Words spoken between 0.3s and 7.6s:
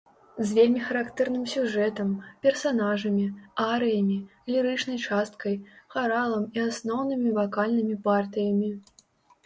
З вельмі характэрным сюжэтам, персанажамі, арыямі, лірычнай часткай, харалам і асноўнымі